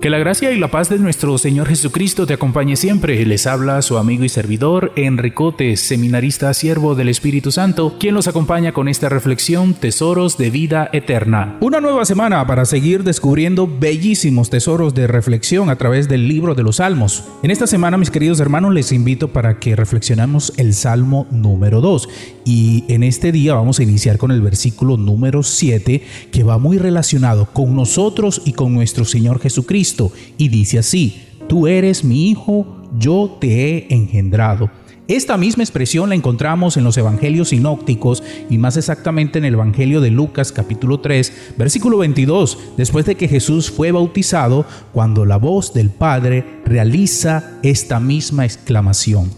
Que 0.00 0.08
la 0.08 0.16
gracia 0.16 0.50
y 0.50 0.58
la 0.58 0.70
paz 0.70 0.88
de 0.88 0.98
nuestro 0.98 1.36
Señor 1.36 1.68
Jesucristo 1.68 2.26
te 2.26 2.32
acompañe 2.32 2.74
siempre. 2.76 3.22
Les 3.26 3.46
habla 3.46 3.82
su 3.82 3.98
amigo 3.98 4.24
y 4.24 4.30
servidor 4.30 4.92
Enricote, 4.96 5.76
seminarista 5.76 6.54
siervo 6.54 6.94
del 6.94 7.10
Espíritu 7.10 7.52
Santo, 7.52 7.96
quien 8.00 8.14
los 8.14 8.26
acompaña 8.26 8.72
con 8.72 8.88
esta 8.88 9.10
reflexión 9.10 9.74
Tesoros 9.74 10.38
de 10.38 10.48
vida 10.48 10.88
eterna. 10.94 11.58
Una 11.60 11.82
nueva 11.82 12.06
semana 12.06 12.46
para 12.46 12.64
seguir 12.64 13.04
descubriendo 13.04 13.68
bellísimos 13.68 14.48
tesoros 14.48 14.94
de 14.94 15.06
reflexión 15.06 15.68
a 15.68 15.76
través 15.76 16.08
del 16.08 16.28
libro 16.28 16.54
de 16.54 16.62
los 16.62 16.76
Salmos. 16.76 17.24
En 17.42 17.50
esta 17.50 17.66
semana, 17.66 17.98
mis 17.98 18.10
queridos 18.10 18.40
hermanos, 18.40 18.72
les 18.72 18.92
invito 18.92 19.34
para 19.34 19.58
que 19.58 19.76
reflexionemos 19.76 20.54
el 20.56 20.72
Salmo 20.72 21.26
número 21.30 21.82
2. 21.82 22.08
Y 22.46 22.84
en 22.88 23.02
este 23.02 23.32
día 23.32 23.52
vamos 23.52 23.80
a 23.80 23.82
iniciar 23.82 24.16
con 24.16 24.30
el 24.30 24.40
versículo 24.40 24.96
número 24.96 25.42
7, 25.42 26.02
que 26.32 26.42
va 26.42 26.56
muy 26.56 26.78
relacionado 26.78 27.50
con 27.52 27.76
nosotros 27.76 28.40
y 28.46 28.54
con 28.54 28.72
nuestro 28.72 29.04
Señor 29.04 29.40
Jesucristo 29.40 29.89
y 30.38 30.48
dice 30.48 30.78
así, 30.78 31.22
tú 31.48 31.66
eres 31.66 32.04
mi 32.04 32.30
hijo, 32.30 32.82
yo 32.98 33.36
te 33.40 33.48
he 33.48 33.86
engendrado. 33.90 34.70
Esta 35.10 35.36
misma 35.36 35.64
expresión 35.64 36.10
la 36.10 36.14
encontramos 36.14 36.76
en 36.76 36.84
los 36.84 36.96
evangelios 36.96 37.48
sinópticos 37.48 38.22
y 38.48 38.58
más 38.58 38.76
exactamente 38.76 39.38
en 39.38 39.44
el 39.44 39.54
evangelio 39.54 40.00
de 40.00 40.12
Lucas 40.12 40.52
capítulo 40.52 41.00
3, 41.00 41.54
versículo 41.58 41.98
22, 41.98 42.58
después 42.76 43.06
de 43.06 43.16
que 43.16 43.26
Jesús 43.26 43.72
fue 43.72 43.90
bautizado, 43.90 44.64
cuando 44.92 45.24
la 45.24 45.36
voz 45.36 45.74
del 45.74 45.90
Padre 45.90 46.60
realiza 46.64 47.58
esta 47.64 47.98
misma 47.98 48.44
exclamación. 48.44 49.32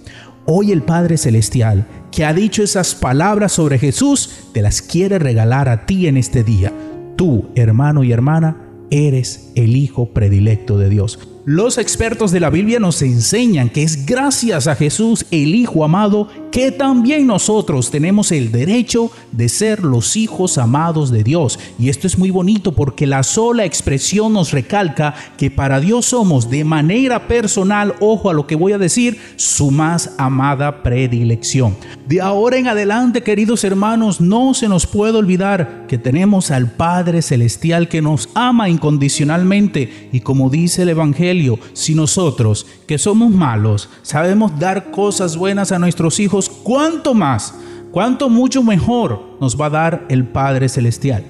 Hoy 0.44 0.72
el 0.72 0.82
Padre 0.82 1.16
Celestial, 1.16 1.86
que 2.10 2.26
ha 2.26 2.34
dicho 2.34 2.62
esas 2.62 2.94
palabras 2.94 3.52
sobre 3.52 3.78
Jesús, 3.78 4.28
te 4.52 4.60
las 4.60 4.82
quiere 4.82 5.18
regalar 5.18 5.70
a 5.70 5.86
ti 5.86 6.06
en 6.06 6.18
este 6.18 6.44
día. 6.44 6.70
Tú, 7.16 7.48
hermano 7.54 8.04
y 8.04 8.12
hermana, 8.12 8.61
eres 8.92 9.50
el 9.54 9.74
Hijo 9.74 10.10
predilecto 10.10 10.78
de 10.78 10.90
Dios. 10.90 11.18
Los 11.44 11.78
expertos 11.78 12.30
de 12.30 12.38
la 12.38 12.50
Biblia 12.50 12.78
nos 12.78 13.02
enseñan 13.02 13.70
que 13.70 13.82
es 13.82 14.06
gracias 14.06 14.68
a 14.68 14.76
Jesús, 14.76 15.26
el 15.32 15.54
Hijo 15.54 15.84
amado, 15.84 16.28
que 16.52 16.70
también 16.70 17.26
nosotros 17.26 17.90
tenemos 17.90 18.30
el 18.30 18.52
derecho 18.52 19.10
de 19.32 19.48
ser 19.48 19.82
los 19.82 20.16
hijos 20.16 20.58
amados 20.58 21.10
de 21.10 21.24
Dios. 21.24 21.58
Y 21.78 21.88
esto 21.88 22.06
es 22.06 22.18
muy 22.18 22.30
bonito 22.30 22.72
porque 22.72 23.06
la 23.06 23.22
sola 23.22 23.64
expresión 23.64 24.34
nos 24.34 24.52
recalca 24.52 25.14
que 25.38 25.50
para 25.50 25.80
Dios 25.80 26.06
somos 26.06 26.50
de 26.50 26.62
manera 26.62 27.26
personal, 27.26 27.94
ojo 28.00 28.28
a 28.28 28.34
lo 28.34 28.46
que 28.46 28.54
voy 28.54 28.72
a 28.72 28.78
decir, 28.78 29.18
su 29.36 29.70
más 29.70 30.12
amada 30.18 30.82
predilección. 30.82 31.74
De 32.06 32.20
ahora 32.20 32.58
en 32.58 32.68
adelante, 32.68 33.22
queridos 33.22 33.64
hermanos, 33.64 34.20
no 34.20 34.52
se 34.52 34.68
nos 34.68 34.86
puede 34.86 35.16
olvidar 35.16 35.86
que 35.88 35.96
tenemos 35.96 36.50
al 36.50 36.70
Padre 36.70 37.22
Celestial 37.22 37.88
que 37.88 38.02
nos 38.02 38.28
ama 38.34 38.68
incondicionalmente 38.68 40.10
y 40.12 40.20
como 40.20 40.50
dice 40.50 40.82
el 40.82 40.90
Evangelio, 40.90 41.58
si 41.72 41.94
nosotros, 41.94 42.66
que 42.86 42.98
somos 42.98 43.30
malos, 43.30 43.88
sabemos 44.02 44.58
dar 44.58 44.90
cosas 44.90 45.38
buenas 45.38 45.72
a 45.72 45.78
nuestros 45.78 46.20
hijos, 46.20 46.41
¿cuánto 46.48 47.14
más? 47.14 47.54
¿Cuánto 47.90 48.28
mucho 48.28 48.62
mejor 48.62 49.36
nos 49.40 49.60
va 49.60 49.66
a 49.66 49.70
dar 49.70 50.06
el 50.08 50.24
Padre 50.24 50.68
Celestial? 50.68 51.24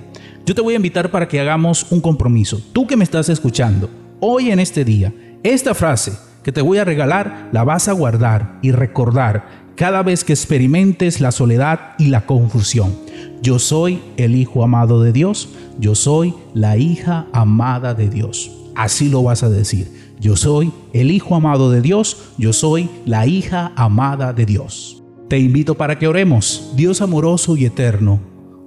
Yo 0.47 0.55
te 0.55 0.61
voy 0.61 0.75
a 0.75 0.77
invitar 0.77 1.11
para 1.11 1.29
que 1.29 1.41
hagamos 1.41 1.91
un 1.91 2.01
compromiso. 2.01 2.61
Tú 2.73 2.87
que 2.87 2.97
me 2.97 3.05
estás 3.05 3.29
escuchando, 3.29 3.91
hoy 4.21 4.51
en 4.51 4.61
este 4.61 4.85
día, 4.85 5.13
esta 5.43 5.75
frase 5.75 6.13
que 6.43 6.53
te 6.53 6.63
voy 6.63 6.79
a 6.79 6.85
regalar 6.85 7.49
la 7.53 7.65
vas 7.65 7.89
a 7.89 7.93
guardar 7.93 8.59
y 8.63 8.73
recordar 8.73 9.63
cada 9.77 10.03
vez 10.03 10.25
que 10.25 10.33
experimentes 10.33 11.21
la 11.21 11.33
soledad 11.33 11.95
y 11.99 12.09
la 12.09 12.27
confusión. 12.27 12.97
Yo 13.43 13.59
soy 13.59 14.03
el 14.17 14.37
Hijo 14.37 14.63
amado 14.63 15.03
de 15.03 15.13
Dios, 15.13 15.49
yo 15.79 15.95
soy 15.95 16.35
la 16.55 16.77
hija 16.77 17.27
amada 17.33 17.95
de 17.95 18.09
Dios 18.09 18.51
así 18.75 19.09
lo 19.09 19.23
vas 19.23 19.43
a 19.43 19.51
decir. 19.51 20.15
Yo 20.21 20.37
soy 20.37 20.73
el 20.93 21.11
Hijo 21.11 21.35
amado 21.35 21.71
de 21.71 21.81
Dios, 21.81 22.17
yo 22.39 22.53
soy 22.53 22.89
la 23.05 23.27
hija 23.27 23.73
amada 23.77 24.33
de 24.33 24.47
Dios. 24.47 25.02
Te 25.33 25.39
invito 25.39 25.77
para 25.79 25.99
que 25.99 26.07
oremos, 26.07 26.75
Dios 26.77 27.01
amoroso 27.01 27.57
y 27.57 27.65
eterno. 27.65 28.21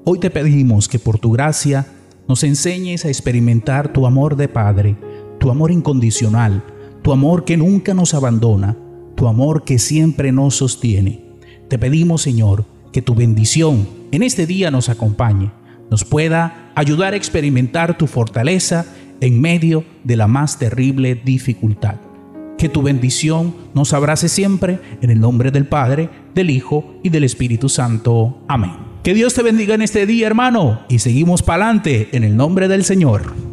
Hoy 0.04 0.18
te 0.18 0.32
pedimos 0.32 0.88
que 0.88 0.98
por 0.98 1.20
tu 1.20 1.32
gracia 1.32 1.86
nos 2.28 2.44
enseñes 2.44 3.06
a 3.06 3.10
experimentar 3.10 3.94
tu 3.94 4.08
amor 4.08 4.36
de 4.36 4.48
Padre, 4.48 4.96
tu 5.40 5.52
amor 5.52 5.70
incondicional, 5.70 6.64
tu 7.04 7.14
amor 7.14 7.46
que 7.46 7.56
nunca 7.56 7.94
nos 7.94 8.16
abandona, 8.16 8.76
tu 9.14 9.28
amor 9.28 9.64
que 9.64 9.78
siempre 9.78 10.32
nos 10.32 10.56
sostiene. 10.56 11.22
Te 11.70 11.78
pedimos, 11.78 12.24
Señor, 12.24 12.66
que 12.92 13.04
tu 13.04 13.14
bendición 13.14 13.88
en 14.12 14.24
este 14.24 14.48
día 14.48 14.72
nos 14.72 14.90
acompañe, 14.90 15.52
nos 15.92 16.04
pueda 16.04 16.72
ayudar 16.74 17.14
a 17.14 17.18
experimentar 17.18 17.96
tu 17.96 18.08
fortaleza 18.08 18.88
en 19.22 19.40
medio 19.40 19.84
de 20.04 20.16
la 20.16 20.26
más 20.26 20.58
terrible 20.58 21.14
dificultad. 21.14 22.05
Que 22.58 22.70
tu 22.70 22.82
bendición 22.82 23.56
nos 23.74 23.94
abrace 23.94 24.30
siempre 24.30 24.80
en 25.02 25.10
el 25.10 25.20
nombre 25.20 25.52
del 25.52 25.68
Padre, 25.68 26.10
del 26.34 26.50
Hijo 26.50 26.96
y 27.04 27.10
del 27.10 27.24
Espíritu 27.24 27.70
Santo. 27.70 28.40
Amén. 28.48 28.72
Que 29.04 29.14
Dios 29.14 29.34
te 29.34 29.44
bendiga 29.44 29.76
en 29.76 29.82
este 29.82 30.06
día, 30.06 30.26
hermano, 30.26 30.82
y 30.90 31.00
seguimos 31.00 31.44
para 31.44 31.66
adelante 31.66 32.10
en 32.14 32.24
el 32.24 32.36
nombre 32.36 32.68
del 32.68 32.84
Señor. 32.84 33.45